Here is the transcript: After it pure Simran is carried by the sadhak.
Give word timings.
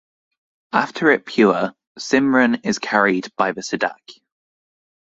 After 0.73 1.11
it 1.11 1.27
pure 1.27 1.75
Simran 1.99 2.65
is 2.65 2.79
carried 2.79 3.31
by 3.37 3.51
the 3.51 3.61
sadhak. 3.61 4.19